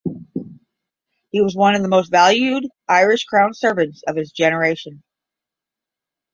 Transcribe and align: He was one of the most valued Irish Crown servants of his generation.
He 1.29 1.41
was 1.41 1.55
one 1.55 1.75
of 1.75 1.83
the 1.83 1.87
most 1.87 2.09
valued 2.09 2.65
Irish 2.87 3.25
Crown 3.25 3.53
servants 3.53 4.01
of 4.07 4.15
his 4.15 4.31
generation. 4.31 5.03